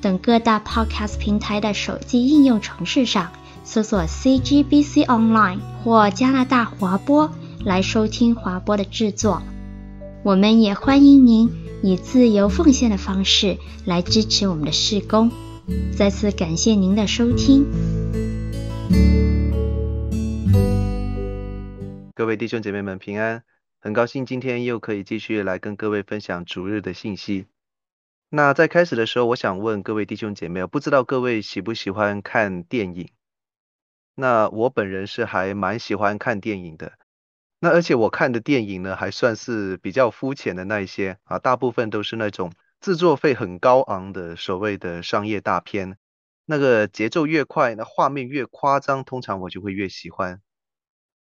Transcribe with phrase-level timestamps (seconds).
[0.00, 3.32] 等各大 Podcast 平台的手机应用程式上
[3.64, 7.30] 搜索 CGBC Online 或加拿大华播
[7.64, 9.42] 来收听华播的制作。
[10.22, 11.50] 我们也欢迎您
[11.82, 15.30] 以自由奉献的方式来支持我们的事工。
[15.96, 17.66] 再次感谢您的收听。
[22.14, 23.42] 各位弟兄姐妹们平安。
[23.82, 27.46] 很高兴今天又可以继续来跟各位分享主日的信息。
[28.32, 33.10] 那在开始的时候，我想问各位弟兄姐妹，不知道各位喜不喜欢看电影？
[34.14, 36.92] 那我本人是还蛮喜欢看电影的。
[37.58, 45.98] 那而且我看的电影呢，还算是比较肤浅的那一些啊，大部分都是那种制作费很高昂的所谓的商业大片。
[46.46, 50.40] 那个节奏越快，那画面越夸张，通常我就会越喜欢。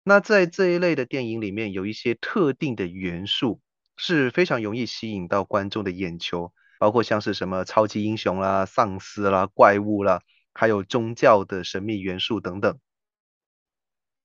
[0.02, 3.60] 那在这一类的电影里面，有一些特定的元素
[3.98, 12.78] 是非常容易吸引到观众的眼球，包括像是什么超级英雄啦、丧尸啦、怪物啦，还有宗教的神秘元素等等。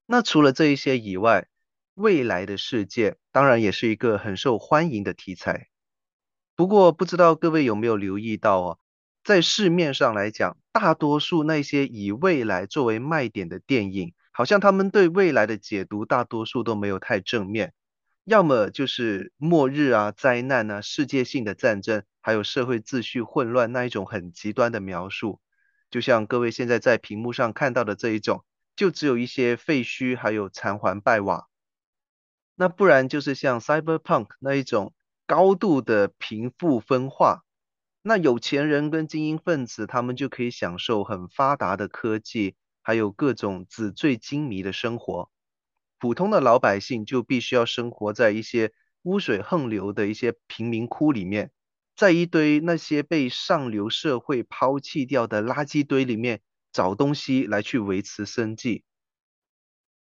[0.05, 1.47] 那除了这一些以外，
[1.93, 5.67] 未来的世界当然也是一个很受欢迎的题材。
[6.55, 8.79] 不过，不知道各位有没有留意到哦，
[9.23, 14.13] 在市面上来讲，大多数那些以未来作为卖点的电影。
[14.33, 17.73] 好像他们对未来的解读，大多数都没有太正面，
[18.23, 25.41] 要么就是末日啊、灾难啊、世界性的战争，还有社会秩序混乱那一种很极端的描述，
[25.89, 28.45] 就像各位现在在屏幕上看到的这一种，
[28.75, 31.47] 就只有一些废墟，还有残垣败瓦。
[32.55, 34.93] 那不然就是像 Cyberpunk 那一种
[35.25, 37.43] 高度的贫富分化，
[38.01, 42.55] 那有钱人跟精英分子，他们就可以享受很发达的科技。
[42.83, 45.29] 还有各种纸醉金迷的生活，
[45.99, 51.51] 普通的老百姓就必须要生活在一些污水横流的一些贫民窟里面，
[52.01, 56.41] 在一堆那些被上流社会抛弃掉的垃圾堆里面
[56.73, 58.83] 找东西来去维持生计。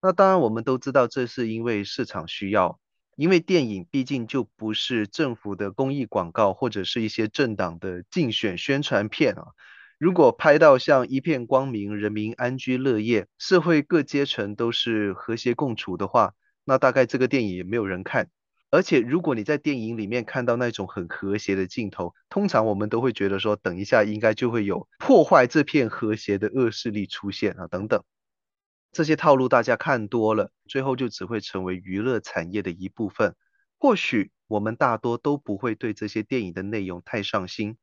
[0.00, 2.78] 那当然，我们都知道这是因为市场需要，
[3.16, 9.48] 因为电影毕竟就不是政府的公益广告或者是一些政党的竞选宣传片啊。
[9.98, 18.30] 如果拍到像一片光明、人民安居乐业、社会各阶层都是和谐共处的话，那大概这个电影也没有人看。
[18.70, 28.04] 而且，如果你在电影里面看到那种很和谐的镜头，通常我们都会觉得说，等一下应该就会有破坏这片和谐的恶势力出现啊，等等。
[28.92, 33.34] 这些套路大家看多了，最后就只会成为娱乐产业的一部分。
[33.78, 37.78] 或许我们大多都不会对这些电影的内容太上心。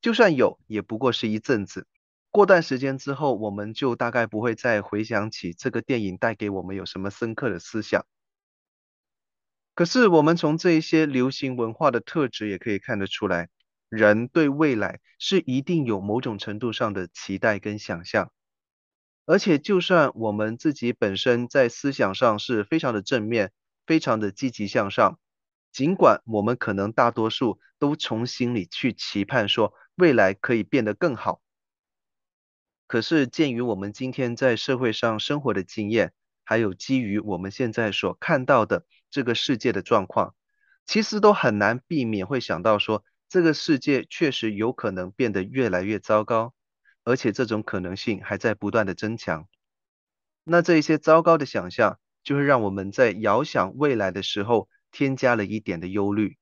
[0.00, 1.86] 就算有，也不过是一阵子。
[2.30, 8.06] 过段时间之后，我们就大概不会再回想起这个电影带给我们有什么深刻的思想。
[9.74, 13.48] 可是，我们从这一些流行文化的特质也可以看得出来，
[13.88, 18.30] 人对未来是一定有某种程度上的期待跟想象。
[19.26, 23.52] 而且，就算我们自己本身在思想上是非常的正面，
[23.86, 25.18] 非常的积极向上。
[25.72, 31.40] 尽管我们可能大多数都从心里去期盼说未来可以变得更好，
[32.88, 36.12] 可是鉴于我们今天在社会上生活的经验，
[36.50, 40.34] 还有基于我们现在所看到的这个世界的状况，
[40.84, 46.52] 其实都很难避免会想到说这个世界确实有可能变得越来越糟糕，
[47.04, 49.46] 而且这种可能性还在不断的增强。
[50.42, 56.36] 那这一些糟糕的想象，就会让我们在遥想未来的时候，添加了一点的忧虑。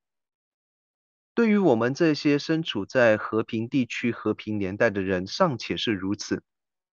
[1.34, 6.42] 对于我们这些身处在和平地区、和平年代的人，尚且是如此。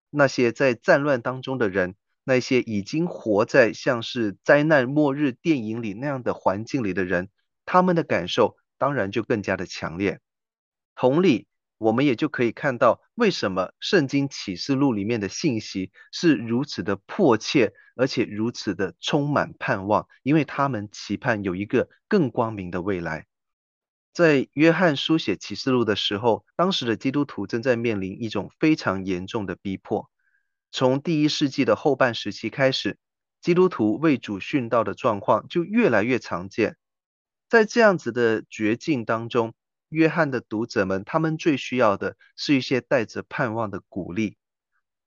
[0.10, 1.96] 那些在战乱当中的人，
[2.28, 7.30] 那些已经活在像是灾难末日电影里那样的环境里的人，
[7.66, 10.20] 他们的感受当然就更加的强烈。
[10.96, 11.46] 同理，
[11.78, 23.28] 我们也就可以看到，为什么圣经启示录里面的信息是如此的迫切，而且如此的充满盼望，因为他们期盼有一个更光明的未来。
[24.14, 30.10] 在约翰书写启示录的时候，当时的基督徒正在面临一种非常严重的逼迫。
[30.78, 32.98] 从第一世纪的后半时期开始，
[33.40, 36.76] 基督徒为主殉道的状况就越来越常见。
[37.48, 39.54] 在这样子的绝境当中，
[39.88, 44.36] 约翰的读者们，他们最需要的是一些带着盼望的鼓励。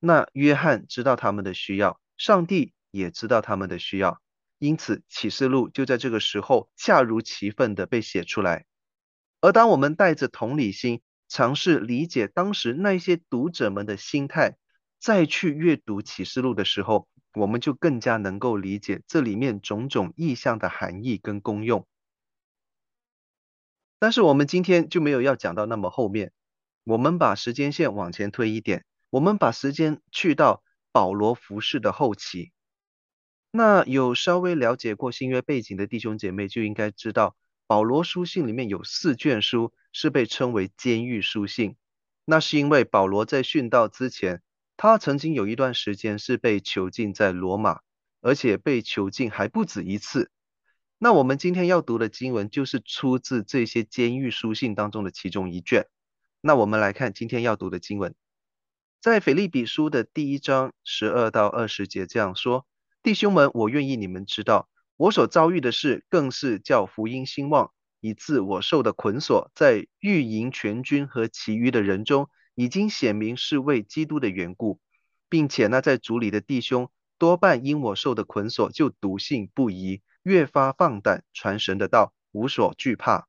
[0.01, 4.23] 那约翰知道他们的需要，上帝也知道他们的需要，
[4.59, 8.65] 因此启示录就在这个时候恰如其分的被写出来。
[9.43, 14.57] 而当我们带着同理心，尝试理解当时那些读者们的心态，
[14.99, 21.87] 再去阅读启示录的时候，我们就更加能够理解这里面种种意象的含义跟功用。
[24.01, 26.33] 但是我们今天就没有要讲到那么后面，
[26.85, 30.63] 我们把时间线往前推一点，我们把时间去到
[30.93, 32.53] 保罗服饰的后期。
[33.51, 37.37] 那有稍微了解过新约背景的弟兄姐妹就应该知道，
[37.67, 41.77] 保罗书信里面有四卷书是被称为监狱书信，
[42.25, 44.43] 那是因为保罗在殉道之前。
[44.81, 47.81] 他曾经有一段时间是被囚禁在罗马，
[48.21, 50.31] 而且被囚禁还不止一次。
[50.99, 55.89] 那我们今天要读的经文就是出自这些监狱书信当中的其中一卷。
[56.41, 58.15] 那我们来看今天要读的经文，
[59.01, 62.65] 在腓立比书的第一章十二到二十节这样说：
[63.03, 72.31] 弟兄们，我愿意你们知道，我所遭遇的事，更是叫福音兴旺，以致我受的捆锁，在御营全军和其余的人中。
[72.59, 74.81] 已经显明是为基督的缘故，
[75.29, 83.29] 并且那，在主里的弟兄多半因我受的捆锁，就笃信不疑，越发放胆传神的道，无所惧怕。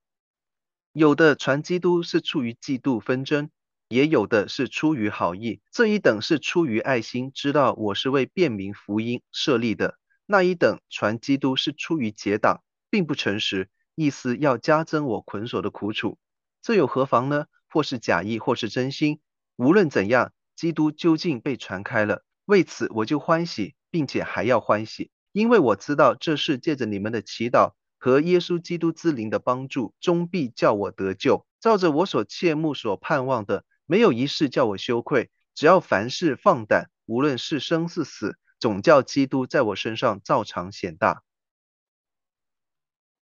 [0.93, 3.51] 有的传基督是出于嫉妒纷争，
[3.87, 5.61] 也有的是出于好意。
[5.71, 9.93] 这一等是出于爱心，知道我是为便民福音设立的；
[10.25, 16.17] 那一等传基督是出于结党，并不诚实，意思要加增我捆锁的苦楚。
[16.63, 17.45] 这有何妨呢？
[17.69, 19.19] 或是假意，或是真心，
[19.55, 22.23] 无论怎样，基督究竟被传开了。
[22.45, 31.45] 为此，我就欢喜，并且还要欢喜，因为我知道这是借着你们的祈祷和耶稣基督之灵的帮助，终必叫我得救。
[31.59, 35.29] 照着我所切慕、所盼望的，没有一事叫我羞愧。
[35.53, 41.23] 只要凡事放胆，无论是生是死，总叫基督在我身上照常显大。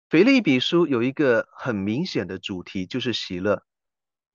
[0.08, 3.64] 腓立比书有一个很明显的主题，就是喜乐。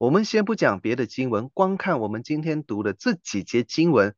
[0.02, 4.16] 我们先不讲别的经文，光看我们今天读的这几节经文，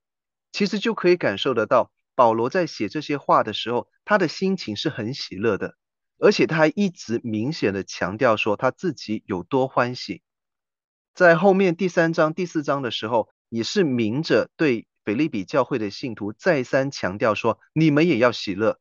[0.53, 5.75] 其实就可以感受得到，保罗在写这些话的时候，他的心情是很喜乐的，
[6.19, 10.21] 而且他还一直明显的强调说他自己有多欢喜。
[11.13, 18.79] 在后面第三章、第四章的时候，也是明着对腓利比教会的信徒再三强调说，你们也要喜乐。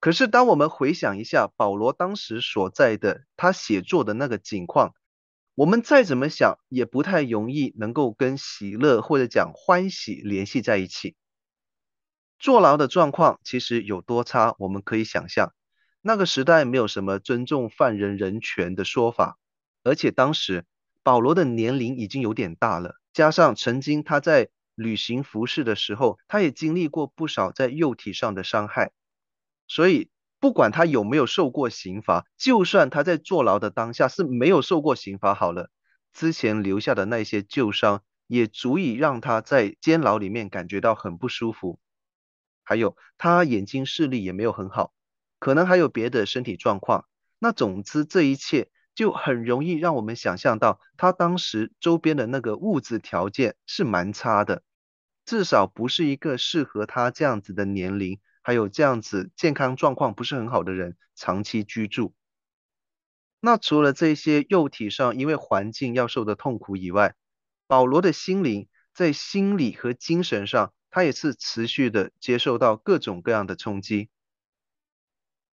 [0.00, 4.94] 可是当我们回想一下保罗当时所在的他写作的那个景况，
[5.56, 11.14] 我们再怎么想，也不太容易能够跟喜乐或者讲欢喜联系在一起。
[12.40, 15.54] 坐牢的状况其实有多差，我们可以想象。
[16.02, 19.38] 那个时代没有什么尊重犯人人权的说法，
[19.84, 20.66] 而且当时
[21.04, 28.90] 保罗的年龄已经有点大了，加上曾经他在旅行服侍的时候，他也经历过不少在肉体上的伤害，
[29.68, 30.10] 所以。
[30.44, 35.70] 不管他有没有受过刑罚，就算他在坐牢的当下是没有受过刑罚好了，
[36.12, 41.80] 之前留下的那些旧伤也足以让他在监牢里面感觉到很不舒服。
[42.62, 44.92] 还有他眼睛视力也没有很好，
[45.38, 47.06] 可能还有别的身体状况。
[47.38, 54.62] 那总之这一切就很容易让我们想象到他当时周边的那个物质条件是蛮差的，
[55.24, 58.20] 至少不是一个适合他这样子的年龄。
[58.44, 62.12] 还有这样子健康状况不是很好的人长期居住，
[63.40, 67.14] 那除了这些肉体上因为环境要受的痛苦以外，
[67.66, 74.10] 保罗的心灵在心理和精神上，他也是持续的接受到各种各样的冲击。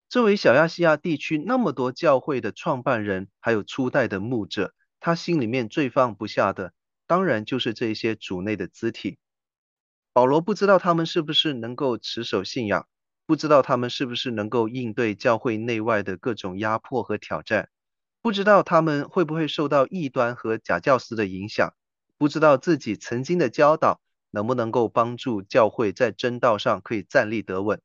[0.09, 6.73] 作为小亚细亚地区那么多教会的创办人，还有初代的牧者，他心里面最放不下的，
[7.05, 9.19] 当然就是这些主内的肢体。
[10.19, 12.89] 保罗不知道他们是不是能够持守信仰，
[13.25, 17.69] 不知道他们是不是能够应对教会内外的各种压迫和挑战，
[18.21, 21.73] 不知道他们会不会受到异端和假教师的影响，
[22.17, 27.79] 不知道自己曾经的教导能不能够帮助教会在真道上可以站立得稳。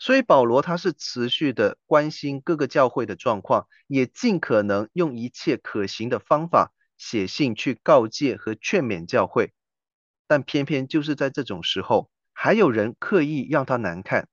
[0.00, 9.52] 所以保罗他是持续的关心各个教会的状况，也尽可能用一切可行的方法写信去告诫和劝勉教会。
[10.28, 14.28] 但偏偏就是在这种时候，还有人刻意让他难看。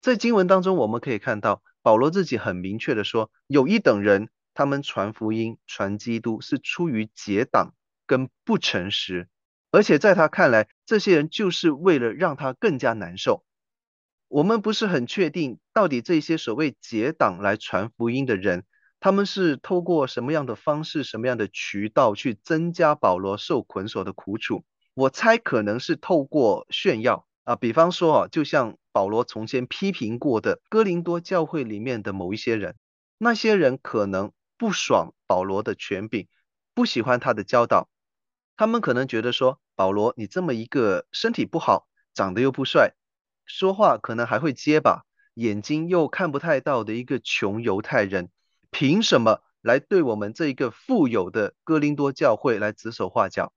[0.00, 7.74] 在经文当中，我们可以看到保罗自己很明确的说，有一等人，他们传福音、传基督是出于结党
[8.06, 9.28] 跟不诚实，
[9.70, 13.44] 而且在他看来，这些人就是为了让他更加难受。
[14.28, 18.64] 我们不是很确定，到底这些所谓结党来传福音的人，
[19.00, 24.64] 他们是透过什么样的方式、什么样的渠道去增加保罗受捆锁的苦楚？
[25.00, 32.76] 我猜可能是透过炫耀啊，比方说啊，就像保罗从前批评过的哥林多教会里面的某一些人，
[33.16, 36.28] 那些人可能不爽保罗的权柄，
[36.74, 37.88] 不喜欢他的教导，
[38.58, 42.92] 他们可能觉得说，保罗你这么一个身体不好、长得又不帅、
[43.46, 48.28] 说话可能还会结巴、眼睛又看不太到的一个穷犹太人。
[48.70, 53.54] 凭什么来对我们这一个富有的哥林多教会来指手画脚？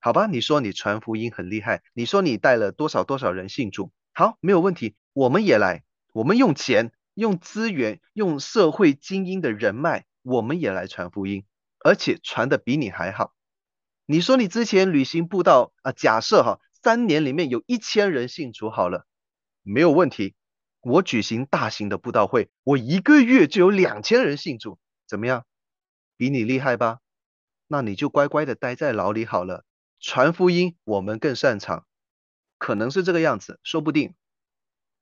[0.00, 11.44] 好吧，你说你传福音很厉害，你说你带了多少多少人信主，好，没有问题，我们也来，我们用钱、用资源、用社会精英的人脉，我们也来传福音，
[11.84, 13.34] 而且传的比你还好。
[14.06, 19.06] 你说你之前旅行布道啊，假设哈，三年里面有一千人信主好了，
[19.62, 20.34] 没有问题。
[20.80, 24.78] 我举行大型的布道会，我一个月就有两千人信主，
[25.08, 25.44] 怎么样？
[26.16, 27.00] 比你厉害吧？
[27.66, 29.64] 那你就乖乖的待在牢里好了。
[30.00, 31.86] 传福音我们更擅长，
[32.58, 34.14] 可能是这个样子，说不定。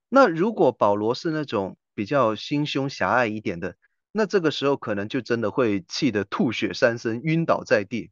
[0.08, 3.76] 那如果保罗是那种比较心胸狭隘一点的，
[4.12, 8.10] 那这个时候可能就真的会气得吐血三升，晕倒在地。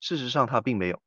[0.00, 1.02] 事实上他并没有。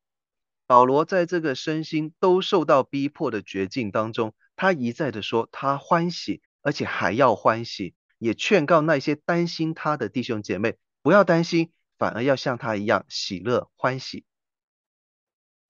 [0.66, 4.34] 保罗在这个身心都受到逼迫的绝境当中。
[4.54, 14.24] 他一再的说，他欢喜，而且还要欢喜，也劝告那些担心他的弟兄姐妹不要担心，反而要像他一样喜乐欢喜。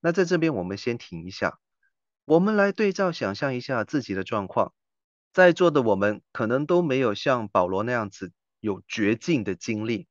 [0.00, 1.58] 那在这边我们先停一下，
[2.24, 4.72] 我们来对照想象一下自己的状况，
[5.32, 10.06] 在座的我们可能都没有像保罗那样子有绝境的经历，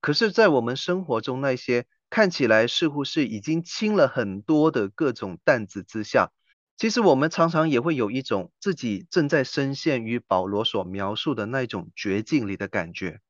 [0.00, 6.30] 可是，在我们生活中那些看起来似乎是已经轻了很多的各种担子之下。
[6.78, 13.20] 其实我们常常也会有一种自己正在深陷于保罗所描述的那种绝境里的感觉。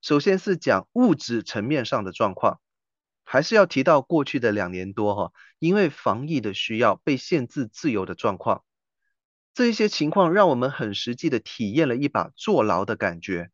[0.00, 2.60] 首先是讲物质层面上的状况，
[3.24, 8.62] 还是要提到过去的两年多哈，因为防疫的需要被限制自由的状况。
[9.54, 13.50] 这一些情况让我们很实际的体验了一把坐牢的感觉。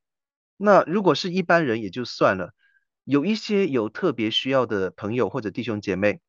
[0.56, 2.52] 那如果是一般人也就算了，
[3.04, 6.20] 有一些有特别需要的朋友或者弟兄姐妹，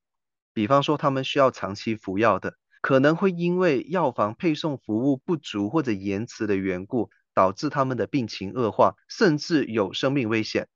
[0.54, 2.56] 比方说他们需要长期服药的。
[2.82, 10.68] 可能会因为药房配送服务不足或者延迟的缘故，导致他们的病情恶化，甚至有生命危险。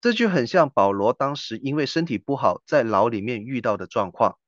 [0.00, 4.38] 这就很像保罗当时因为身体不好，在牢里面遇到的状况。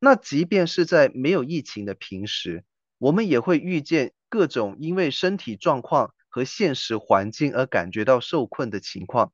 [0.00, 2.64] 那即便是在没有疫情的平时，
[2.98, 9.32] 我们也会遇见各种因为身体状况和现实环境而感觉到受困的情况。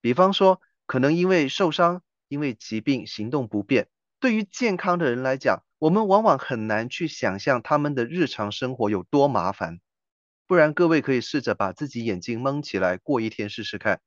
[0.00, 3.88] 比方说，可能因为受伤，因为疾病行动不便。
[4.20, 9.80] 对于健康的人来讲，我们往往很难去想象他们的日常生活有多麻烦，
[10.46, 14.00] 不然各位可以试着把自己眼睛蒙起来过一天试试看。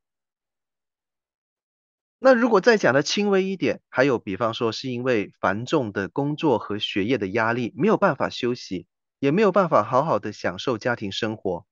[2.24, 8.86] 那如果再讲的轻微一点，还有比方说是因为繁重的工作和学业的压力，没有办法休息，
[9.18, 11.66] 也没有办法好好的享受家庭生活。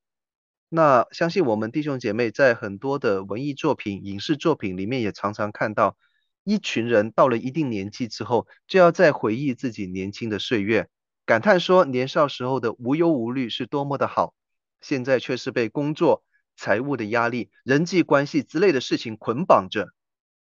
[0.68, 5.96] 那相信我们弟兄姐妹在很多的文艺作品、影视作品里面也常常看到。
[6.44, 10.89] 一群人到了一定年纪之后，就要再回忆自己年轻的岁月，
[11.27, 14.34] 感叹说年少时候的无忧无虑是多么的好，
[14.82, 16.24] 现在却是被工作、
[16.56, 19.94] 财务的压力、人际关系之类的事情捆绑着。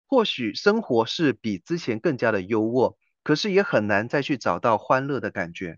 [0.09, 5.77] 或许生活是比之前更加的优渥，可是也很难再去找到欢乐的感觉。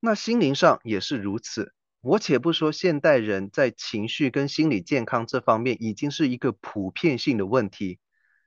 [0.00, 1.74] 那心灵上也是如此。
[2.00, 7.98] 我且不说现代人在情绪跟心理健康这方面已经是一个普遍性的问题。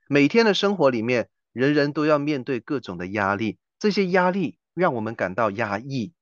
[0.08, 6.12] 每天的生活里面，人人都要面对各种的压力，这些压力让我们感到压抑。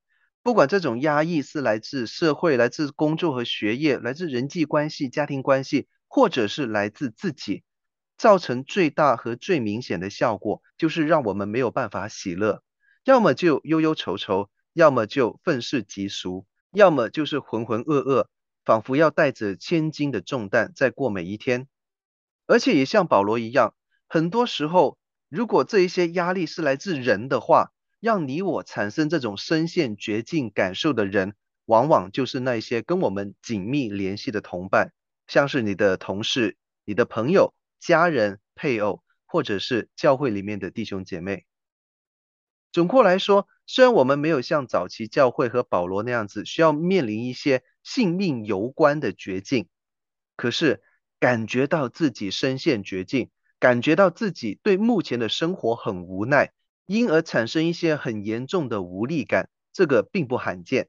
[0.42, 7.62] 不管这种压抑是来自社会、来自工作和学业、来自人际关系、家庭关系，或者是来自自己，
[8.16, 12.62] 造成最大和最明显的效果，就是让我们没有办法喜乐，
[13.04, 18.26] 要么就忧忧愁愁，要么就愤世嫉俗，要么就是浑浑噩噩，
[18.64, 21.68] 仿佛要带着千斤的重担在过每一天。
[22.46, 23.74] 而且也像保罗一样，
[24.08, 34.92] 很多时候，如果这一些压力是来自人的话，让你我产生这种深陷绝境感受的人，往往就是那些跟我们紧密联系的同伴，
[35.26, 41.44] 像是你的同事、你的朋友、家人、配偶，或者是教会里面的弟兄姐妹。
[42.72, 49.68] 总括来说，虽然我们没有像早期教会和保罗那样子需要面临一些性命攸关的绝境，
[50.36, 50.82] 可是，
[51.18, 56.52] 感觉到自己深陷绝境，感觉到自己对目前的生活很无奈，
[56.84, 60.88] 因而产生一些很严重的无力感，这个并不罕见。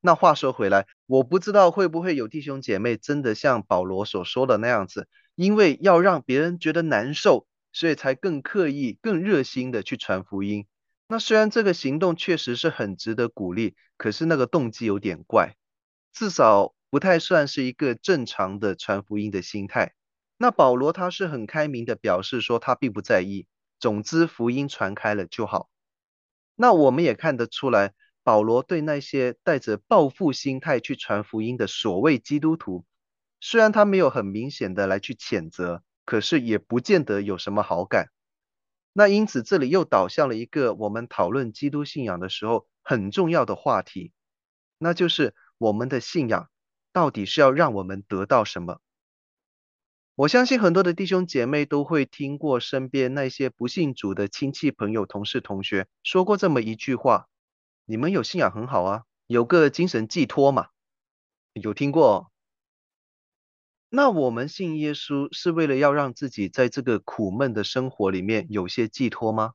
[0.00, 10.66] 那话说回来，我不知道会不会有弟兄姐妹真的像保罗所说的那样子，因为要让别人觉得难受，所以才更刻意、更热心的去传福音。
[11.08, 15.56] 那虽然这个行动确实是很值得鼓励，可是那个动机有点怪，
[16.12, 19.94] 至少不太算是一个正常的传福音的心态。
[20.38, 23.46] 那保罗他是很开明的表示说他并不在意，
[23.78, 25.68] 总之福音传开了就好。
[26.56, 27.92] 那我们也看得出来。
[28.26, 32.86] 保罗对那些带着报复心态去传福音的所谓基督徒，
[33.46, 38.08] 虽然他没有很明显的来去谴责，可是也不见得有什么好感。
[38.94, 44.14] 那因此这里又导向了一个我们讨论基督信仰的时候很重要的话题，
[44.78, 46.48] 那就是我们的信仰
[46.90, 48.80] 到底是要让我们得到什么？
[50.14, 57.28] 我相信很多的弟兄姐妹都会听过身边那些不信主的亲戚朋友、同事、同学说过这么一句话。
[57.84, 60.68] 你们有信仰很好啊，有个精神寄托嘛，
[61.52, 62.30] 有听过？
[63.96, 69.52] 那我们信耶稣是为了要让自己在这个苦闷的生活里面有些寄托吗？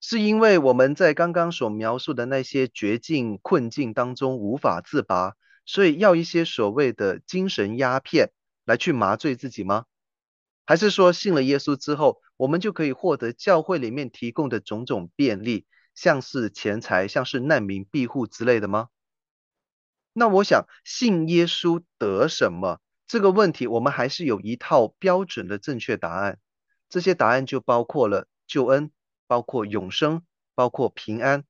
[0.00, 5.34] 是因为我们在刚刚所描述的那些绝境困境当中无法自拔，
[5.66, 8.30] 所以要一些所谓的精神鸦片
[8.64, 9.86] 来去麻醉自己吗？
[10.64, 15.66] 还是说信了耶稣之后，我们就可以获得教会里面提供的种种便利？
[15.96, 18.90] 像是钱财，像是难民庇护之类的吗？
[20.12, 22.78] 那我想信耶稣得什么？
[23.14, 26.40] 这个问题我们还是有一套标准的正确答案。
[26.88, 28.90] 这些答案就包括了救恩，
[29.28, 30.24] 包括永生，
[30.56, 31.44] 包括平安，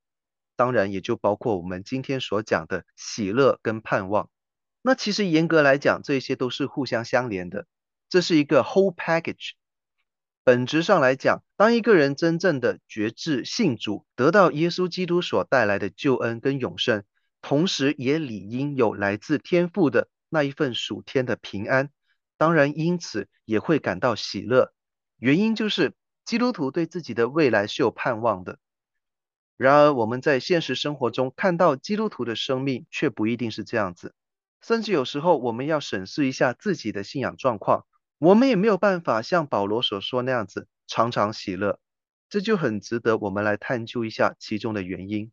[0.56, 4.28] 当然也就包括我们今天所讲的喜乐跟盼望。
[4.82, 7.64] 那其实严格来讲，这些都是互相相连的，
[8.10, 9.52] 这是一个 whole package。
[10.42, 17.04] 本质上来讲，当一个人真正的决志信主，得到耶稣基督所带来的救恩跟永生，
[17.40, 21.90] 同时也理应有来自天父的那一份属天的平安，
[22.36, 24.74] 当然因此也会感到喜乐。
[25.16, 28.58] 原因就是基督徒对自己的未来是有盼望的。
[29.56, 34.12] 然而我们在现实生活中看到基督徒的生命却不一定是这样子，
[34.60, 37.86] 甚至有时候我们要审视一下自己的信仰状况。
[38.18, 41.78] 我们也没有办法像保罗所说那样子常常喜乐，
[42.28, 45.30] 这就很值得我们来探究一下其中的原因。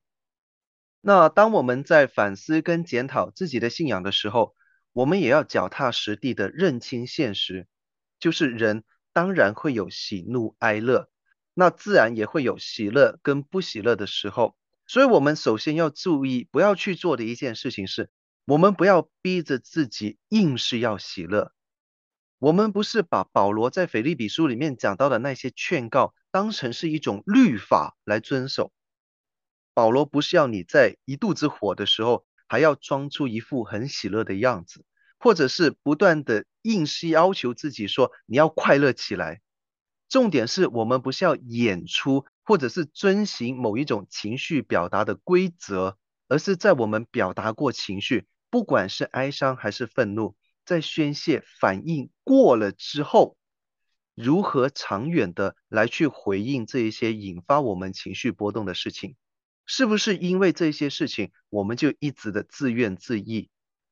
[0.99, 4.55] 那当我们在反思跟检讨自己的信仰的时候，
[4.93, 7.67] 我们也要脚踏实地的认清现实，
[8.19, 11.09] 就是人当然会有喜怒哀乐，
[11.53, 14.55] 那自然也会有喜乐跟不喜乐的时候。
[14.87, 18.09] 所以，我们首先要注意不要去做的一件事情是，
[18.45, 21.53] 我们不要逼着自己硬是要喜乐。
[22.39, 28.73] 我们不是把保罗在腓立比书里面讲到的那些劝告当成是一种律法来遵守。
[29.73, 34.83] 保罗不是要你在一肚子火的时候还要装出一副很喜乐的样子，
[35.17, 39.39] 或者是不断的硬是要求自己说你要快乐起来。
[40.09, 50.35] 重点是我们不是要演出或者是遵循某一种情绪表达的规则，而是在我们表达过情绪，不管是哀伤还是愤怒。
[50.65, 53.37] 在宣泄反应过了之后，
[54.13, 59.15] 如何长远的来去回应这一些引发我们情绪波动的事情？
[59.73, 63.47] 是不是因为这些事情我们就一直的自怨自艾？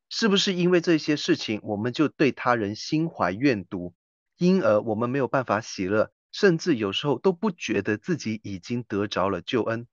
[0.10, 3.94] 是不是因为这些事情我们就对他人心怀怨毒，
[4.38, 9.88] 因而我们没有办法喜乐，甚至有时候都不觉得自己已经得着了救恩？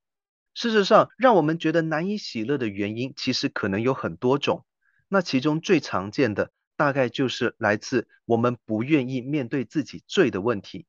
[0.55, 4.67] 事实上，让我们觉得难以喜乐的原因，其实可能有很多种。
[5.07, 10.85] 那其中最常见的，大概就是来自我们不愿意面对自己罪的问题。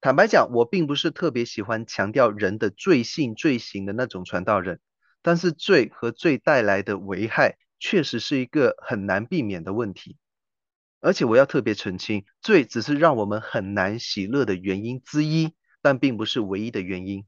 [0.00, 4.80] 坦白讲，我并不是特别喜欢强调人的罪性、罪行的那种传道人，
[5.22, 10.16] 但是罪和罪带来的危害，确实是一个很难避免的问题。
[11.00, 17.24] 而且我要特别澄清，罪只是让我们很难喜乐的原因之一，但并不是唯一的原因。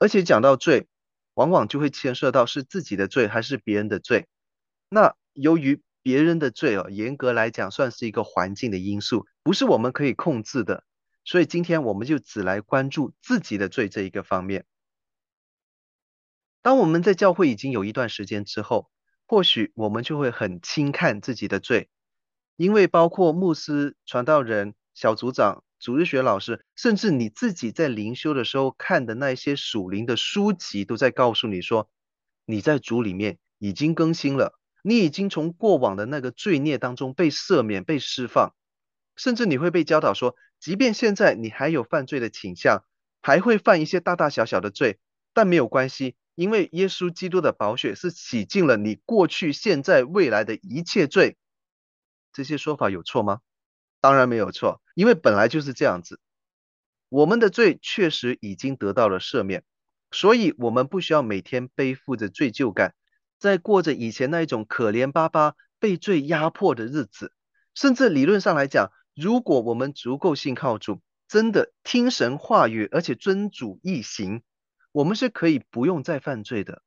[0.00, 0.88] 而且讲到罪，
[1.34, 4.26] 往往就会牵涉到是自己的罪还是别人的罪。
[4.88, 10.84] 那由于别人的罪哦，严格来讲算是一个环境的因素，不是我们可以控制的，
[11.24, 14.64] 所以今天我们就只来关注自己的罪这一个方面。
[16.62, 18.90] 当我们在教会已经有一段时间之后，
[19.26, 21.88] 或许我们就会很轻看自己的罪，
[22.56, 31.90] 因为包括牧师、传道人、小组长、主日学老师，甚至你自己在灵修的时候看的那些属灵的书籍，都在告诉你说，
[32.44, 34.58] 你在主里面已经更新了。
[34.84, 38.54] 你已经从过往的那个罪孽当中被赦免、被释放，
[39.16, 42.84] 甚至你会被教导说，即便现在你还有犯罪的倾向，
[43.20, 45.00] 还会犯一些大大小小的罪，
[45.34, 51.36] 但没有关系，因为耶稣基督的宝血是洗净了你过去、现在、未来的一切罪。
[52.32, 53.40] 这些说法有错吗？
[54.00, 56.20] 当然没有错，因为本来就是这样子。
[57.08, 59.64] 我们的罪确实已经得到了赦免，
[60.12, 62.94] 所以我们不需要每天背负着罪疚感，
[63.36, 67.32] 在过着以前那一种可怜巴巴、被罪压迫的日子。
[67.74, 74.42] 甚至理论上来讲，如果我们足够信靠主，真的听神话语，而且遵主意行，
[74.90, 76.82] 我们是可以不用再犯罪的。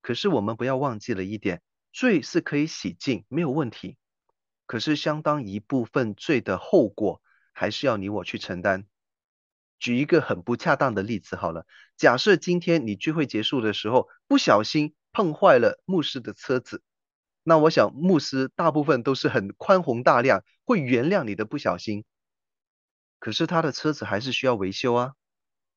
[0.00, 3.96] 可是我们不要忘记了一点，罪是可以洗净，没有问题。
[4.66, 7.20] 可是，相当一部分罪的后果，
[7.52, 8.86] 还是要你我去承担。
[9.78, 16.82] 举一个很不恰当的例子好了，假设今天你聚会结束的时候，不小心碰坏了牧师的车子，
[17.42, 22.04] 那我想牧师大部分都是很宽宏大量，会原谅你的不小心。
[23.18, 25.12] 可是他的车子还是需要维修啊，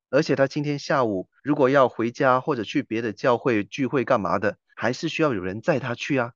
[0.09, 6.33] 而且他今天下午如果要回家或者去别的教会聚会干嘛的，还是需要有人载他去啊。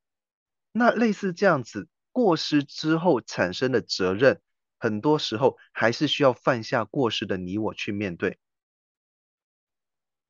[0.71, 1.87] 那类似这样子。
[2.11, 4.41] 过失之后产生的责任，
[4.79, 8.39] 很多时候还是需要犯下过失的你我去面对。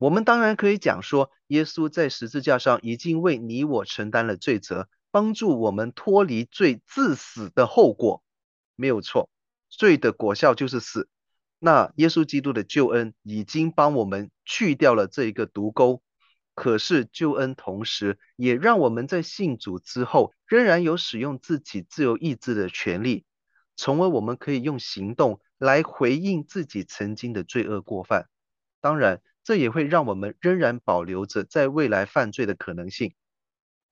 [0.00, 8.22] 我们当然可以讲说，耶稣在十字架上已经为你我承担了罪责，帮助我们脱离罪致死的后果，
[8.76, 9.28] 没有错。
[9.68, 11.10] 罪的果效就是死。
[11.58, 16.02] 那耶稣基督的救恩已经帮我们去掉了这一个毒钩。
[16.54, 23.26] 可是救恩同时也让我们在信主之后，仍然有使用自己自由意志的权利，
[23.76, 28.30] 从而我们可以用行动来回应自己曾经的罪恶过犯。
[28.80, 33.14] 当然，这也会让我们仍然保留着在未来犯罪的可能性。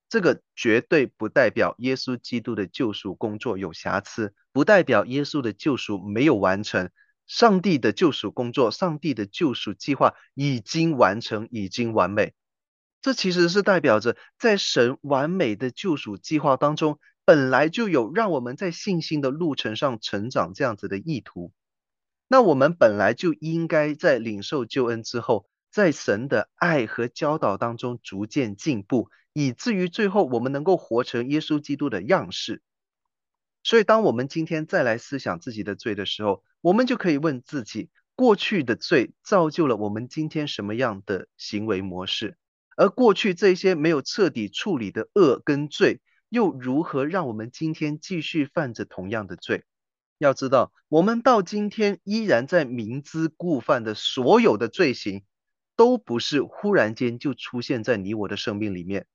[0.09, 6.91] 这个绝对不代表耶稣基督的救赎工作有瑕疵，不代表耶稣的救赎没有完成。
[7.27, 12.33] 上帝的救赎工作，上帝的救赎计划已经完成，已经完美。
[13.03, 21.53] 这其实是代表着，在神完美的救赎计划当中，本来就有让我们在信心的路程上成长这样子的意图。
[22.29, 32.63] 那我们本来就应该在领受救恩之后，在神的爱和教导当中逐渐进步，以至于最后我们能够活成耶稣基督的样式。
[33.65, 42.37] 所以，当我们今天再来思想自己的罪的时候，我们就可以问自己：过去的罪造就了我们今天什么样的行为模式？
[42.77, 49.65] 而过去这些没有彻底处理的恶跟罪，又如何让我们今天继续犯着同样的罪？
[50.19, 55.25] 要知道，我们到今天依然在明知故犯的所有的罪行，
[55.77, 59.07] 都不是忽然间就出现在你我的生命里面。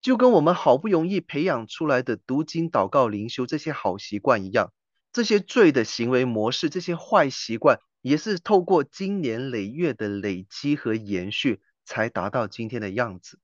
[0.00, 4.72] 就跟我们好不容易培养出来的读经、祷告、灵修这些好习惯一样，
[5.12, 11.60] 这些罪的行为模式、这些坏习惯，也是透过经年累月的累积和延续。
[11.90, 13.40] 才达到今天的样子。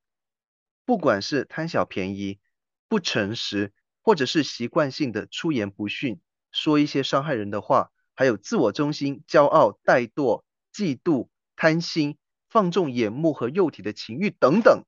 [0.85, 2.41] 不管是贪小便宜、
[2.89, 3.73] 不诚实，
[4.03, 6.21] 或者是习惯性的出言不逊，
[6.55, 12.17] 说一些伤害人的话，还有自我中心、骄傲、怠惰、嫉妒、贪心、
[12.49, 14.85] 放纵眼目和肉体的情欲等等，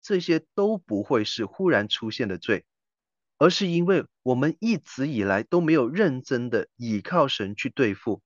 [0.00, 2.64] 这些都不会是忽然出现的罪，
[3.36, 8.22] 而是因为我们一直以来都没有认真的倚靠神去对付。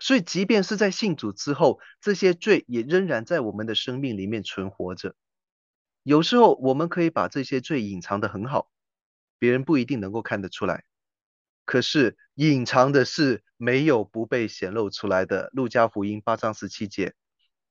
[0.00, 5.14] 所以，即便是在信主之后，这些罪也仍然在我们的生命里面存活着。
[6.02, 8.70] 有时候，我们可以把这些罪隐藏得很好，
[9.38, 10.84] 别人不一定能够看得出来。
[11.68, 15.50] 可是，隐藏的是没有不被显露出来的。
[15.52, 17.12] 路加福音八章十七节，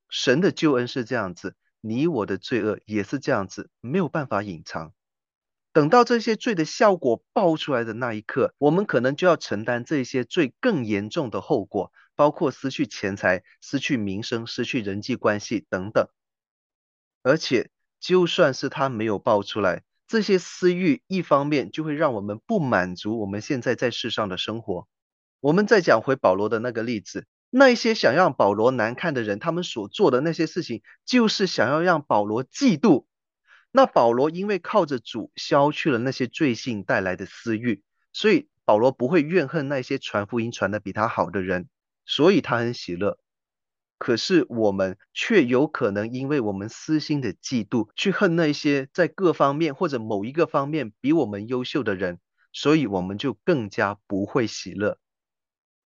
[0.08, 4.92] 神的救恩是这样子，你我的罪恶也是这样子，没有办法隐藏。
[5.72, 11.92] 等到这些罪的效果爆出来的那一刻，我们可能就要承担这些罪更严重的后果。
[12.14, 16.08] 包括失去钱财、失去名声、失去人际关系等等，
[17.22, 24.88] 而且就算是他没有爆出来，这些私欲一方面就会让我们不满足我们现在在世上的生活。
[25.40, 33.04] 我们再讲回保罗的那个例子，那一些想让保罗难看的人，他们所做的那些事情，就是想要让保罗嫉妒。
[33.70, 41.68] 那保罗因为靠着主消去了那些罪性带来的私欲，所以保罗不会怨恨那些传福音传的比他好的人。
[42.06, 43.18] 所以他很喜乐，
[43.98, 52.20] 可是我们却有可能因为我们私心的嫉妒，去恨那些在各方面或者某一个方面比我们优秀的人，
[52.52, 54.98] 所以我们就更加不会喜乐。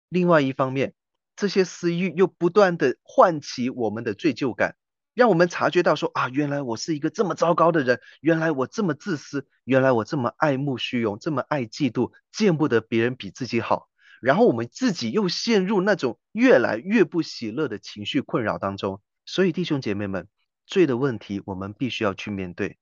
[0.10, 0.95] 另外一方面，
[1.36, 4.76] 这些私欲又不断的唤起我们的罪疚感，
[5.13, 13.88] 让我们察觉到说啊，原来我是一个这么糟糕的人，原来我这么自私，原来我这么爱慕虚荣，这么爱嫉妒，见不得别人比自己好。
[14.22, 20.28] 然后我们自己又陷入那种越来越不喜乐的情绪困扰当中，所以弟兄姐妹们，
[20.66, 22.78] 罪的问题我们必须要去面对。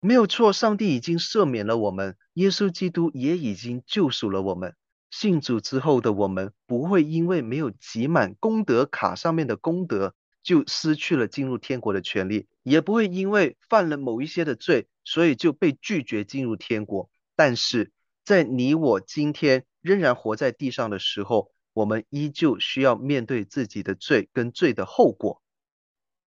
[0.00, 4.74] 没有错，上帝已经赦免了我们，耶稣基督也已经救赎了我们。
[5.10, 17.10] 信主之后的我们，不会因为没有集满功德卡上面的功德，就失去了进入天国的权利，也不会因为犯了某一些的罪，所以就被拒绝进入天国。
[17.36, 17.92] 但是
[18.24, 25.42] 在你我今天仍然活在地上的时候，我们依旧需要面对自己的罪跟罪的后果。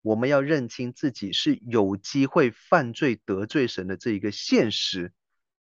[0.00, 5.12] 我们要认清自己是有机会犯罪得罪神的这一个现实，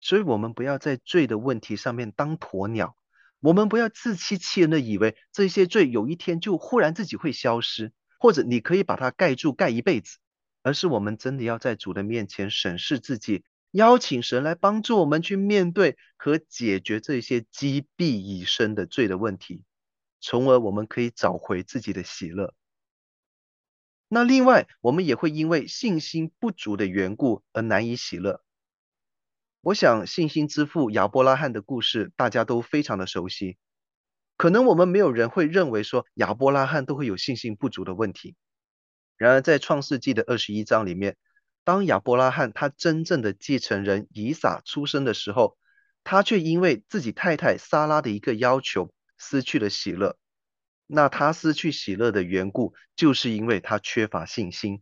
[0.01, 2.97] 所以我们不要在罪的问题上面当鸵鸟，
[3.39, 7.93] 我们不要自欺欺人的以为这些罪有一天就忽然自己会消失。
[8.19, 10.17] 或者你可以把它盖住，盖一辈子，
[10.63, 13.43] 而是我们真的要在主的面前审视自己，
[13.78, 19.62] 邀请神来帮助我们去面对和解决这些积弊已深的罪的问题，
[20.20, 22.56] 从而我们可以找回自己的喜乐。
[24.08, 28.42] 那另外，我们也会因为信心不足的缘故而难以喜乐。
[29.62, 33.58] 我想信心之父亚伯拉罕的故事大家都非常的熟悉。
[34.38, 38.36] 可能我们没有人会认为说亚伯拉罕都会有信心不足的问题。
[39.18, 41.16] 然而在创世纪的二十一章里面，
[41.67, 45.58] 当亚伯拉罕他真正的继承人以撒出生的时候，
[46.06, 50.17] 他却因为自己太太撒拉的一个要求失去了喜乐。
[50.86, 54.82] 那他失去喜乐的缘故，就是因为他缺乏信心。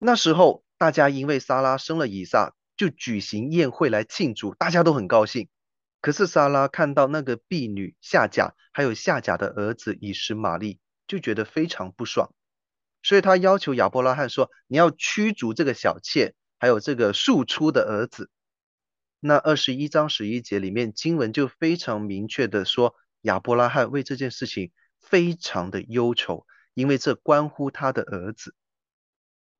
[0.00, 5.48] 那时候大家因为撒拉生了以撒，就举行宴会来庆祝，大家都很高兴。
[6.00, 12.34] 可是撒拉看到那个婢女夏甲，还有夏甲的儿子以实玛利，就觉得非常不爽，
[13.08, 18.28] 所以他要求亚伯拉罕说：“你要驱逐这个小妾，还有这个庶出的儿子。”
[19.18, 26.44] 那二十一章十一节里面经文就非常明确的说，亚伯拉罕为这件事情非常的忧愁，
[26.74, 28.54] 因为这关乎他的儿子。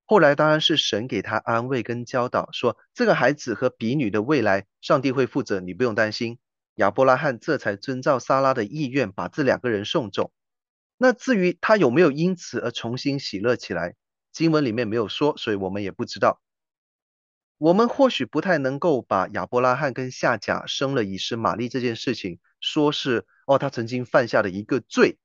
[0.05, 6.39] 后来当然是神给他安慰跟教导，说这个孩子和婢女的未来，上帝会负责，你不用担心。
[6.75, 10.33] 亚伯拉罕这才遵照撒拉的意愿，把这两个人送走。
[10.99, 13.95] 那至于他有没有因此而重新喜乐起来，
[14.33, 16.43] 经文里面没有说，所以我们也不知道。
[17.57, 25.17] 我们或许不太能够把亚伯拉罕跟夏甲生了以实玛利这件事情，说是哦，他曾经犯下的一个罪，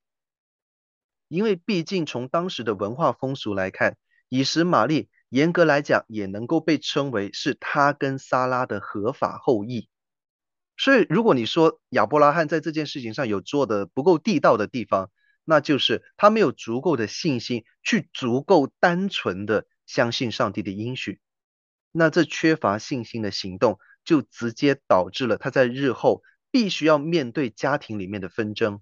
[1.27, 3.97] 因为毕竟从当时的文化风俗来看。
[4.29, 9.89] 以实玛利严格来讲也能够被称为是他跟撒拉的合法后裔，
[10.75, 15.11] 所以如果你说亚伯拉罕在这件事情上有做的不够地道的地方，
[15.45, 21.19] 那就是他没有足够的信心去足够单纯的相信上帝的应许，
[21.91, 28.81] 那这缺乏信心的行动就直接导致了他在日后必须要面对家庭里面的纷争，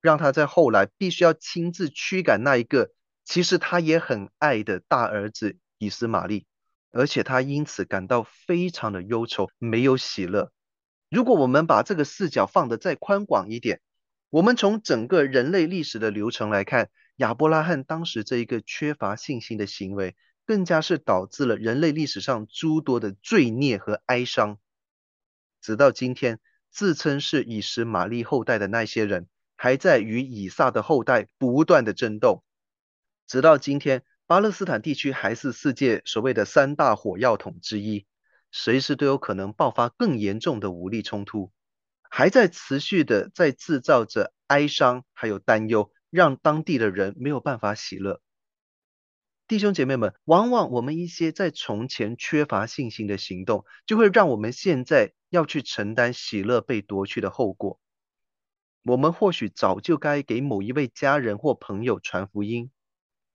[0.00, 2.92] 让他在后来必须要亲自驱赶那一个。
[3.24, 6.46] 其实他也很爱的大儿子以斯玛利，
[6.90, 10.50] 而且他因此感到非常的忧愁，没有喜乐。
[11.10, 13.82] 如果我们把这个视角放得再宽广一点，
[14.30, 24.58] 我们从整个人类历史的流程来看，亚伯拉罕当时这一个缺乏信心的行为，更加是导致了人类历史上诸多的罪孽和哀伤。
[25.62, 32.44] 直到今天，自称是以实玛利后代的那些人，还在与以撒的后代不断的争斗。
[33.26, 38.04] 直到今天，巴勒斯坦地区还是世界所谓的三大火药桶之一，
[38.52, 41.50] 随时都有可能爆发更严重的武力冲突，
[42.10, 48.20] 还在持续的在制造着哀伤还有担忧，让当地的人没有办法喜乐。
[49.46, 57.80] 弟兄姐妹们，往往我们一些在从前缺乏信心的行动，就会让我们现在要去承担喜乐被夺去的后果。
[58.82, 62.70] 我们或许早就该给某一位家人或朋友传福音。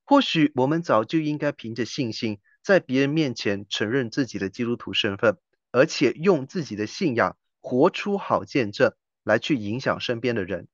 [0.04, 5.38] 或许我们早就应该凭着信心，在别人面前承认自己的基督徒身份，
[5.72, 10.68] 而且用自己的信仰活出好见证，来去影响身边的人。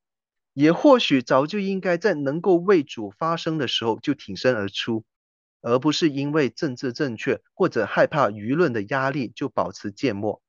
[0.54, 5.06] 也或许早就应该在能够为主发声的时候就挺身而出，
[5.62, 10.42] 而不是因为政治正确或者害怕舆论的压力就保持缄默。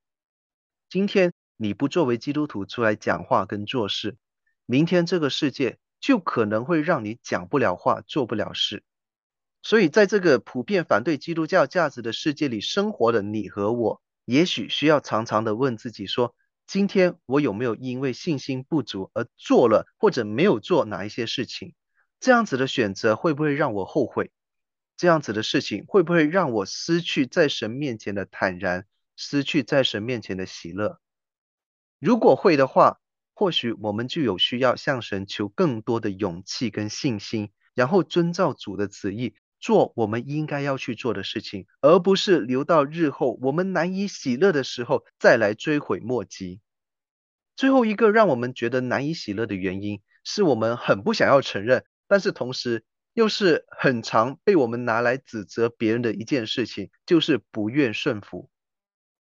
[0.89, 4.17] 今天你不作为基督徒出来讲话跟做事，
[4.65, 8.83] 明天这个世界，就可能会让你讲不了话，做不了事。
[9.63, 21.75] 所以，在这个普遍反对基督教价值的世界里生活的你和我，也许需要常常的问自己说：今天我有没有因为信心不足而做了或者没有做哪一些事情？
[22.21, 24.31] 这样子的选择会不会让我后悔？
[24.97, 31.01] 这样子的事情会不会让我失去在神面前的坦然，失去在神面前的喜乐？
[31.99, 33.01] 如果会的话，
[33.35, 46.61] 或许我们就有需要向神求更多的勇气跟信心，然后遵照主的旨意做我们应该要去做的事情，而不是留到日后我们难以喜乐的时候再来追悔莫及。
[47.57, 58.49] 最后一个让我们觉得难以喜乐的原因，是我们很不想要承认，但是同时又是很常被我们拿来指责别人的一件事情，就是不愿顺服。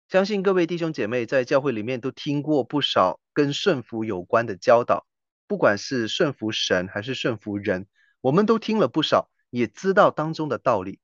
[0.09, 5.07] 相信各位弟兄姐妹在教会里面都听过不少跟顺服有关的教导，
[5.46, 7.87] 不管是顺服神还是顺服人，
[8.20, 11.00] 我们都听了不少，也知道当中的道理。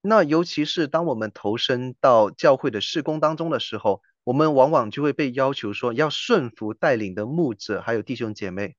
[0.00, 8.76] 那尤其是当我们投身到教会的事工当中的时候，我们往往就会被要求说要顺服带领的牧者还有弟兄姐妹。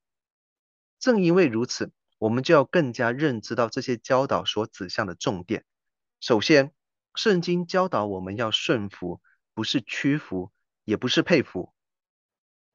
[1.00, 5.66] 正因为如此，我们就要更加认知到这些教导所指向的重点。
[6.20, 6.74] 首先，
[7.16, 9.22] 圣经教导我们要顺服，
[9.54, 10.52] 不是屈服，
[10.86, 11.74] 也不是佩服。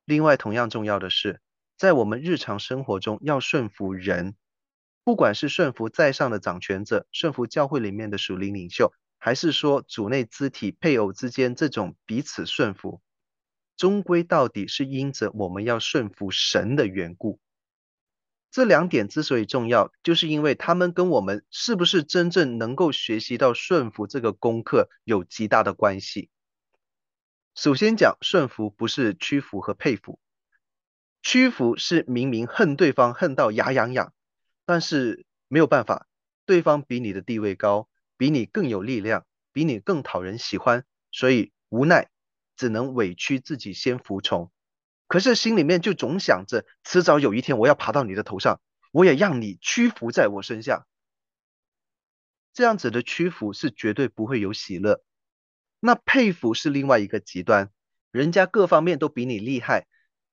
[0.05, 1.41] 另外，同样重要的是，
[1.77, 4.37] 在我们日常生活中要顺服人，
[5.09, 8.93] 不管是顺服在上的掌权者，顺服教会里面的属灵领袖。
[9.17, 13.01] 还是说主内肢体配偶之间这种彼此顺服，
[13.75, 17.41] 终归到底是因着我们要顺服神的缘故。
[18.51, 26.29] 这两点之所以重要，就是因为他们跟我们是不是真正能够学习到顺服这个功课有极大的关系。
[27.55, 30.21] 首先讲顺服不是屈服和佩服，
[31.23, 34.13] 屈服是明明恨对方恨到牙痒痒，
[34.69, 36.07] 但是没有办法，
[36.45, 37.89] 对方比你的地位高。
[38.19, 42.11] 比你更有力量，比你更讨人喜欢，所以无奈
[42.55, 44.53] 只能委屈自己先服从。
[45.07, 48.61] 可是心里面就总想着，迟早有一天我要爬到你的头上，
[48.93, 50.87] 我也让你屈服在我身下。
[52.53, 55.03] 这样子的屈服是绝对不会有喜乐。
[55.81, 57.71] 那佩服是另外一个极端，
[58.11, 59.87] 人家各方面都比你厉害，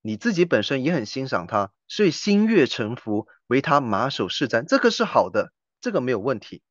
[0.05, 6.61] 你自己本身也很欣赏他，所以心悦诚服，为他马首是瞻，这个是好的，这个没有问题。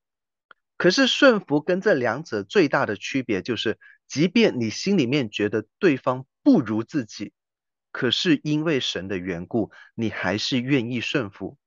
[0.77, 7.33] 可是顺服跟这两者最大的区别就是，即便你心里面觉得对方不如自己，
[7.91, 11.59] 可是因为神的缘故，你还是愿意顺服。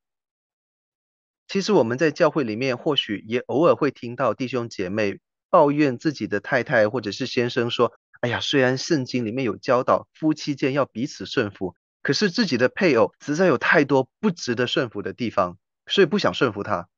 [1.49, 16.89] 其实我们在教会里面，或许也偶尔会听到弟兄姐妹抱怨自己的太太或者是先生说：“哎呀，虽然圣经里面有教导夫妻间要彼此顺服，可是自己的配偶实在有太多不值得顺服的地方，所以不想顺服他。”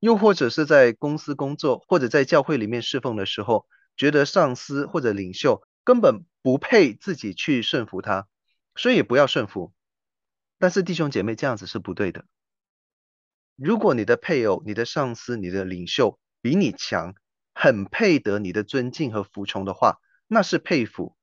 [0.00, 3.66] 又或者是在公司工作，或者在教会里面侍奉的时候，
[3.98, 8.26] 觉得上司或者领袖根本不配自己去顺服他，
[8.74, 9.74] 所以也不要顺服。
[10.58, 12.24] 但是弟兄姐妹，这样子是不对的。
[13.56, 17.14] 如果你的配偶、你的上司、你的领袖比你强，
[17.52, 19.98] 很配得你的尊敬和服从的话，
[20.32, 21.16] 那是佩服。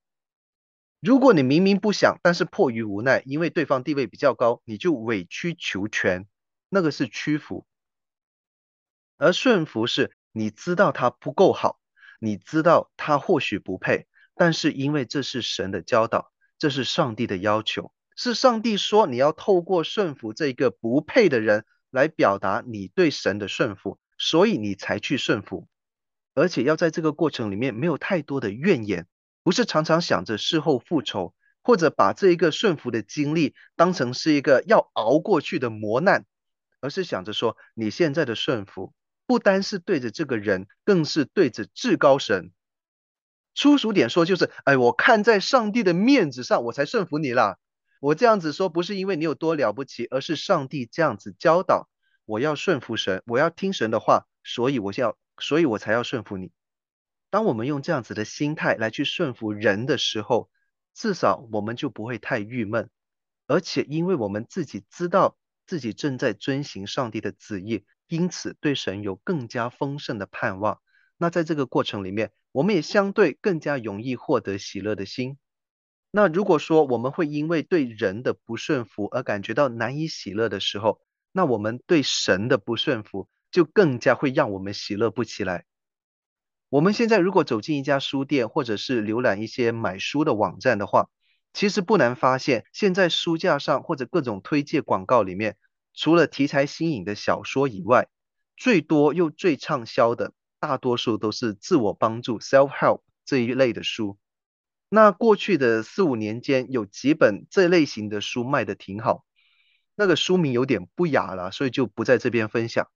[0.99, 6.27] 如果你明明不想，但是迫于无奈，因为对方地位比较高，你就委曲求全，
[6.67, 7.65] 那个是屈服。
[9.17, 11.79] 而顺服是，你知道他不够好，
[12.19, 25.69] 你知道他或许不配，但是因为这是神的教导，这是上帝的要求，是上帝说你要透过顺服这个不配的人来表达你对神的顺服，所以你才去顺服，
[26.37, 29.07] 而且要在这个过程里面没有太多的怨言，
[29.41, 36.27] 不是常常想着事后复仇，或者把这一个顺服的经历当成是一个要熬过去的磨难，
[36.79, 38.93] 而是想着说你现在的顺服。
[39.25, 42.51] 不单是对着这个人，更是对着至高神。
[43.55, 47.57] 粗俗点说，就是，哎，我看在上帝的面子上，我才顺服你啦。
[47.99, 51.89] 我这样子说，不是因为你有多了不起，而是上帝这样子教导，
[52.25, 56.51] 我要顺服神，我要听神的话，所以我要，所以我才要顺服你。
[57.29, 60.49] 当我们用这样子的心态来去顺服人的时候，
[60.93, 62.89] 至少我们就不会太郁闷，
[63.47, 67.85] 而且因为我们自己知道自己正在遵行上帝的旨意。
[68.07, 70.79] 因此，对神有更加丰盛的盼望。
[71.17, 75.37] 那在这个过程里面，我们也相对更加容易获得喜乐的心。
[76.09, 81.01] 那如果说我们会因为对人的不顺服而感觉到难以喜乐的时候，
[81.33, 85.65] 那我们对神的不顺服就更加会让我们喜乐不起来。
[86.69, 91.09] 我们现在如果走进一家书店，或者是浏览一些买书的网站的话，
[91.53, 95.57] 其实不难发现，现在书架上或者各种推荐广告里面。
[95.93, 98.07] 除了题材新颖的小说以外，
[98.55, 104.19] 最多又最畅销的，大多数都是自我帮助 （self-help） 这一类的书。
[104.89, 109.25] 那过去的四五年间，有几本这类型的书卖得挺好，
[109.95, 112.89] 那个书名有点不雅了，所以就不在这边分享。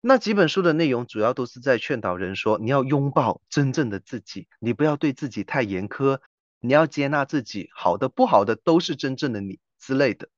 [0.00, 6.20] 那几本书的内容主要都是在劝导人说，你要拥抱真正的自己，你不要对自己太严苛，
[6.60, 10.28] 你要接纳自己，好的不好的都是真正的你之类的。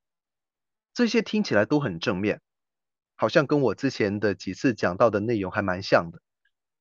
[0.95, 2.41] 这些听起来都很正面，
[3.17, 6.23] 好像跟我之前的几次讲到的内容还蛮像的。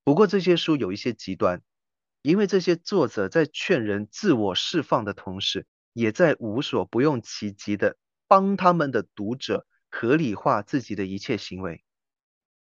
[0.05, 1.61] 不过这些书有一些极端，
[2.21, 7.97] 因为这些作者在劝人自我释放的同时，也在无所不用其极的
[8.29, 11.83] 帮他们的读者合理化自己的一切行为。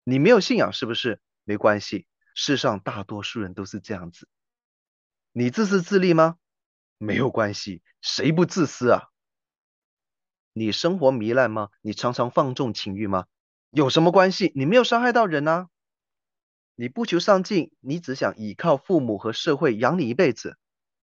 [0.09, 1.21] 你没有信仰是不是？
[1.43, 4.27] 没关系，世上大多数人都是这样子。
[5.33, 6.37] 你自私自利吗？
[6.97, 9.09] 没有关系，谁不自私啊？
[10.53, 11.69] 你生活糜烂吗？
[11.81, 13.27] 你常常放纵情欲吗？
[13.69, 14.51] 有什么关系？
[14.55, 15.67] 你没有伤害到人啊。
[16.73, 20.57] 你不求上进，你只想依靠父母和社会养你一辈子，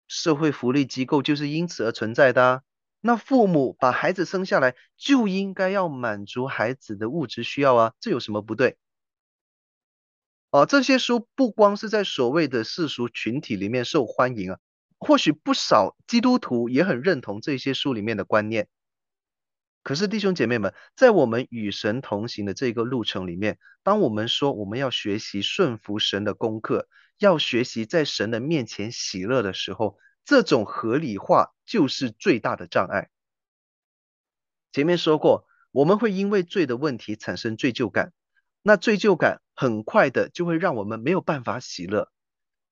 [0.08, 2.62] 社会福利机构就是因此而存在的啊。
[3.00, 8.76] 那父母把孩子生下来，就应该要满足孩子的物质需要啊，这有什么不对？
[10.50, 14.58] 哦，这些书不光是在所谓的世俗群体里面受欢迎啊。
[14.98, 18.66] 或许不少基督徒也很认同这些书里面的观念，
[19.82, 26.88] 可是弟兄姐妹们，在我们与神同行的这个路程里面，当我们说我们要学习顺服神的功课，
[27.18, 33.10] 要学习在神的面前喜乐的时候，这种合理化就是最大的障碍。
[34.72, 38.14] 前面说过，我们会因为罪的问题产生罪疚感，
[38.68, 42.10] 那罪疚感很快的就会让我们没有办法喜乐。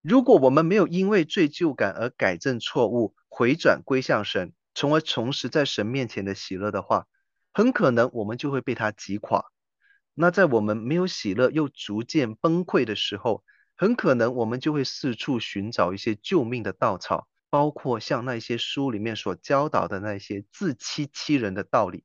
[0.02, 7.06] 如果我们没有因为罪疚感而改正错误，回转归向神，从而重拾在神面前的喜乐的话，
[7.52, 9.44] 很可能我们就会被他击垮。
[10.14, 13.44] 那在我们没有喜乐又逐渐崩溃的时候，
[13.76, 22.02] 很可能我们就会四处寻找一些救命的稻草，包括像那些书里面所教导的那些自欺欺人的道理。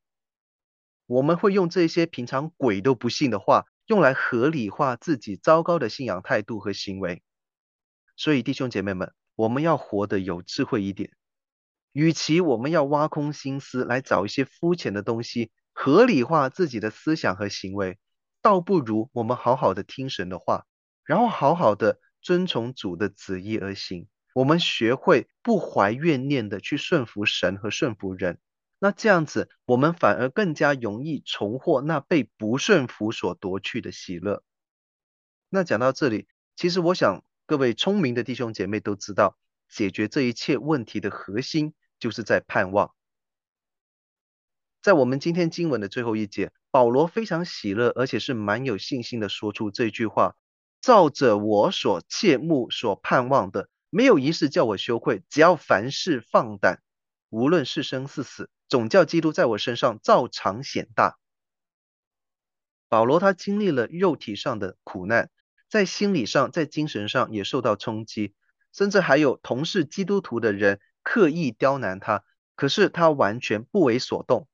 [1.07, 7.23] 我们会用这些平常鬼都不信的话，用来合理化自己糟糕的信仰态度和行为。
[8.15, 11.11] 所以弟兄姐妹们，我们要活得有智慧一点。
[11.91, 17.97] 与其我们要挖空心思来找一些肤浅的东西，合理化自己的思想和行为，
[18.43, 20.67] 倒不如我们好好的听神的话，
[21.03, 24.07] 然后好好的遵从主的旨意而行。
[24.35, 28.37] 我们学会不怀怨念的去顺服神和顺服人，
[28.79, 34.43] 那这样子，我们反而更加容易重获那被不顺服所夺去的喜乐。
[35.49, 37.23] 那讲到这里，其实我想。
[37.45, 39.35] 各位聪明的弟兄姐妹都知道，
[39.67, 42.93] 解决这一切问题的核心就是在盼望。
[44.83, 50.35] 在我们今天经文的最后一节，保罗非常喜乐，而且是蛮有信心的说出这句话：
[50.79, 55.23] 照着我所切慕、所盼望的，没有一事叫我羞愧。
[55.27, 56.83] 只要凡事放胆，
[57.29, 61.17] 无论是生是死，总叫基督在我身上照常显大。
[62.87, 65.29] 保罗他经历了肉体上的苦难。
[65.69, 68.33] 在心理上，在精神上也受到冲击，
[68.73, 72.23] 甚至还有同是基督徒的人刻意刁难他，
[72.55, 74.47] 可是他完全不为所动。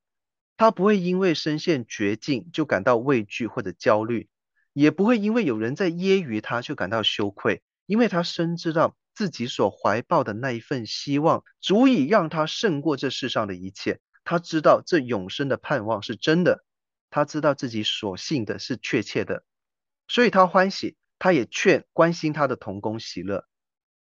[0.58, 4.28] 他不会因为身陷绝境就感到畏惧或者焦虑，
[4.74, 14.00] 也不会因为有人在揶揄他就感到羞愧，因为他深知道自己所怀抱的那一份希望，足以让他胜过这世上的一切。
[14.26, 16.62] 他知道这永生的盼望是真的，
[17.08, 19.42] 他知道自己所信的是确切的，
[20.06, 20.98] 所以他欢喜。
[21.18, 23.46] 他也劝关心他的同工喜乐，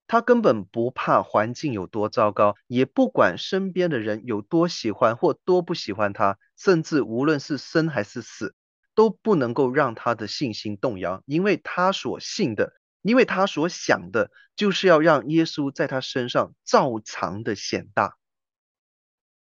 [0.09, 8.57] 他根本不怕环境有多糟糕，也不管身边的人有多喜欢或多不喜欢他，甚至无论是生还是死，
[8.97, 18.17] 都不能够让他的信心动摇，因为他所信的，因为他所想的，就是要让耶稣在他身上照常的显大。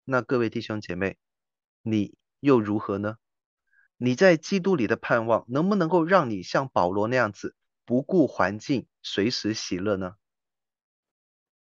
[0.05, 1.17] 那各位弟兄姐妹，
[1.83, 3.17] 你又如何呢？
[3.97, 7.55] 你在基督里的盼望，能不能够让你像保罗那样子？
[7.85, 10.17] 不顾环境，随时喜乐呢？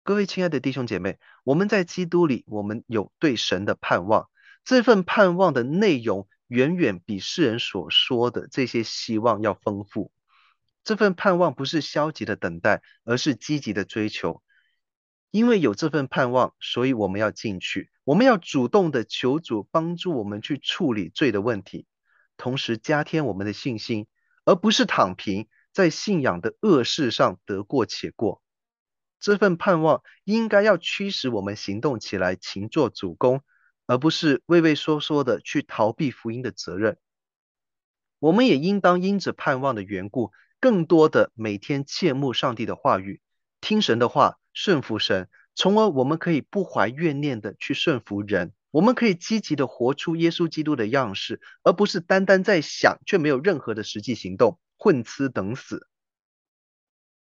[0.03, 4.31] 各位亲爱的弟兄姐妹，我们在基督里，我们有对神的盼望。
[4.65, 10.11] 这份盼望的内容远远比世人所说的这些希望要丰富。
[10.83, 14.43] 这份盼望不是消极的等待，而是积极的追求。
[15.31, 21.87] 因为有这份盼望，所以我们要进去，我们要主动的求主帮助我们去处理罪的问题，
[22.37, 24.07] 同时加添我们的信心，
[24.45, 25.49] 而不是躺平。
[25.73, 28.43] 在信仰的恶事上得过且过，
[29.21, 33.43] 这份盼望应该要驱使我们行动起来，勤做主工，
[33.87, 36.99] 而不是畏畏缩缩的去逃避福音的责任。
[38.19, 43.21] 我们也应当因着盼望的缘故，更多的每天切慕上帝的话语，
[43.61, 48.53] 听神的话，顺服神，从而我们可以不怀怨念的去顺服人。
[48.71, 54.59] 我们可以积极的活出耶稣基督的样式，而不是单单在想，却没有任何的实际行动。
[54.83, 55.87] 混吃等死。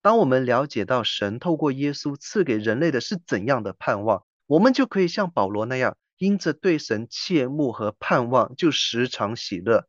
[0.00, 9.86] 当我们了解到神透过耶稣赐给人类的是怎样的盼望，我们就可以像保罗那样，因着对神切慕和盼望，就时常喜乐。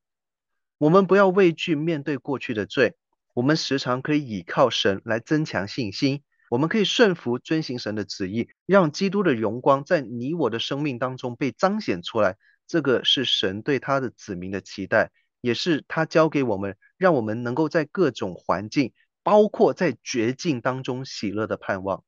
[0.78, 2.98] 我们不要畏惧面对过去的罪，
[3.34, 6.22] 我们时常可以倚靠神来增强信心。
[6.54, 12.38] 我们可以顺服遵行神的旨意，让基督的荣光在你我的生命当中被彰显出来。
[12.68, 18.94] 这个是神对他的子民的期待，也是他教给我们，让我们能够在各种环境，
[19.24, 22.04] 包括在绝境当中喜乐的盼望。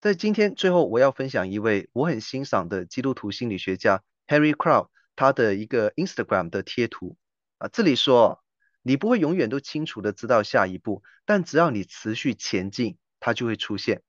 [0.00, 4.86] 在今天最后，我要分享一位我很欣赏的基督徒心理学家 Harry Cloud
[5.16, 7.16] 他的一个 Instagram 的贴图
[7.58, 8.43] 啊，这里说。
[8.86, 14.02] 你不会永远都清楚的知道下一步，但只要你持续前进，它就会出现。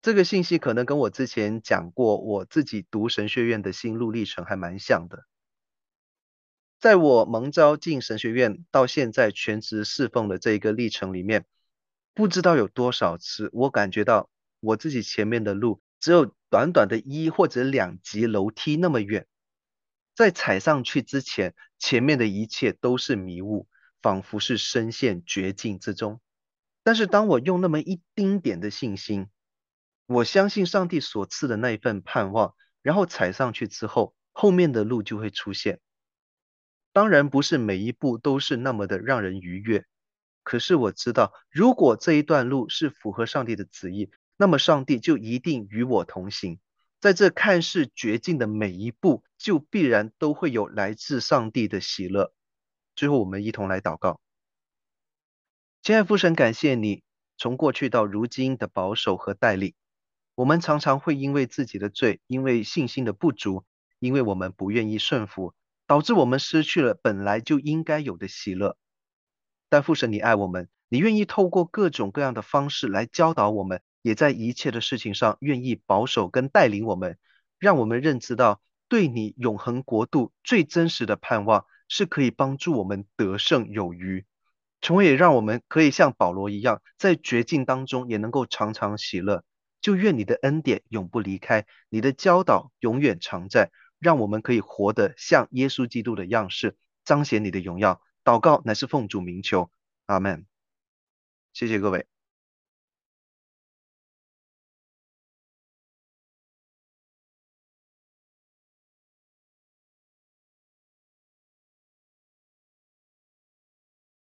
[0.00, 5.26] 这个信息可能跟我之前讲过我自己读神学院的心路历程还蛮像的。
[6.78, 11.44] 在我蒙召进神学院到现在全职侍奉的这一个历程里面，
[12.14, 14.30] 不知道有多少次我感觉到
[14.60, 19.26] 我自己前面的路只有短短的一或者两级楼梯那么远，
[20.14, 23.68] 在踩上去之前，前面的一切都是迷雾。
[24.02, 26.20] 仿佛是深陷绝境之中，
[26.82, 29.28] 但是当我用那么一丁点的信心，
[30.06, 35.80] 我相信上帝所赐的那一份盼望，然后踩上去之后，后面的路就会出现。
[36.92, 39.86] 当然不是每一步都是那么的让人愉悦，
[40.42, 46.58] 可是我知道，如果这一段路是符合上帝的旨意，那么上帝就一定与我同行，
[47.00, 52.34] 在这看似绝境的每一步，就必然都会有来自上帝的喜乐。
[52.94, 54.20] 最后，我们一同来祷告。
[55.82, 57.02] 亲爱父神，感谢你
[57.38, 59.74] 从过去到如今的保守和带领。
[60.34, 63.64] 我们常常会因为自己的罪，因为信心的不足，
[63.98, 65.54] 因为我们不愿意顺服，
[65.86, 68.76] 导致我们失去了本来就应该有的喜乐。
[69.68, 77.18] 但父神，你爱我们，你愿意透过各种各样的方式来教导我们，也在一切的事情上愿意保守跟带领我们，
[77.58, 81.66] 让我们认知到对你永恒国度最真实的盼望。
[81.94, 84.24] 是可以帮助我们得胜有余，
[84.80, 89.44] 从而也让我们可以像保罗一样，在绝境当中也能够常常喜乐。
[89.82, 98.00] 就愿你的恩典永不离开，你的教导永远常在，让我们可以活得像耶稣基督的样式，彰显你的荣耀。
[98.24, 99.70] 祷告乃是奉主名求，
[100.06, 100.46] 阿门。
[101.52, 102.11] 谢谢各位。